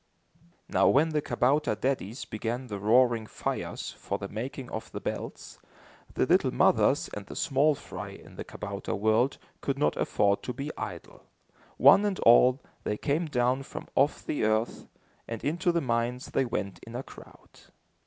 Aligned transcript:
Now 0.67 0.87
when 0.87 1.09
the 1.09 1.21
kabouter 1.21 1.75
daddies 1.75 2.25
began 2.25 2.65
the 2.65 2.79
roaring 2.79 3.27
fires 3.27 3.91
for 3.91 4.17
the 4.17 4.27
making 4.27 4.71
of 4.71 4.91
the 4.91 4.99
bells, 4.99 5.59
the 6.15 6.25
little 6.25 6.51
mothers 6.51 7.07
and 7.13 7.27
the 7.27 7.35
small 7.35 7.75
fry 7.75 8.09
in 8.09 8.35
the 8.35 8.43
kabouter 8.43 8.95
world 8.95 9.37
could 9.61 9.77
not 9.77 9.95
afford 9.97 10.41
to 10.41 10.53
be 10.53 10.75
idle. 10.75 11.21
One 11.77 12.03
and 12.03 12.17
all, 12.21 12.63
they 12.83 12.97
came 12.97 13.27
down 13.27 13.61
from 13.61 13.89
off 13.93 14.25
the 14.25 14.43
earth, 14.43 14.87
and 15.27 15.43
into 15.43 15.71
the 15.71 15.81
mines 15.81 16.31
they 16.31 16.45
went 16.45 16.79
in 16.81 16.95
a 16.95 17.03
crowd. 17.03 17.59